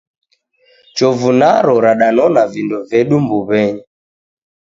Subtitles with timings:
[1.01, 3.81] Chovu naro radanona vindo vedu mbuw'enyi.